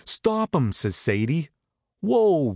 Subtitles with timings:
[0.03, 1.51] Stop 'em!" says Sadie.
[1.99, 2.49] "Whoa!